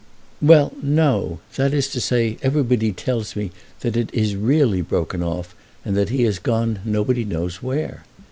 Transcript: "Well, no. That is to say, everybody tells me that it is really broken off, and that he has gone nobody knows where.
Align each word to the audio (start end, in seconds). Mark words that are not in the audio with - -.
"Well, 0.41 0.73
no. 0.81 1.41
That 1.57 1.75
is 1.75 1.87
to 1.89 2.01
say, 2.01 2.39
everybody 2.41 2.91
tells 2.91 3.35
me 3.35 3.51
that 3.81 3.95
it 3.95 4.11
is 4.15 4.35
really 4.35 4.81
broken 4.81 5.21
off, 5.21 5.53
and 5.85 5.95
that 5.95 6.09
he 6.09 6.23
has 6.23 6.39
gone 6.39 6.79
nobody 6.83 7.23
knows 7.23 7.61
where. 7.61 8.03